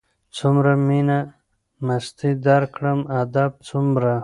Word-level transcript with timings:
څومره 0.37 0.71
مينه 0.87 1.17
مستي 1.85 2.31
درکړم 2.47 2.99
ادب 3.21 3.51
څومره 3.67 4.13